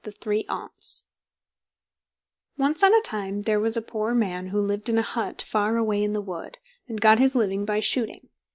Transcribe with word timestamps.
THE 0.03 0.09
THREE 0.13 0.45
AUNTS 0.49 1.03
Once 2.57 2.81
on 2.81 2.91
a 2.91 3.01
time 3.03 3.43
there 3.43 3.59
was 3.59 3.77
a 3.77 3.83
poor 3.83 4.15
man 4.15 4.47
who 4.47 4.59
lived 4.59 4.89
in 4.89 4.97
a 4.97 5.03
hut 5.03 5.43
far 5.43 5.77
away 5.77 6.03
in 6.03 6.13
the 6.13 6.21
wood, 6.21 6.57
and 6.87 6.99
got 6.99 7.19
his 7.19 7.35
living 7.35 7.65
by 7.65 7.81
shooting. 7.81 8.27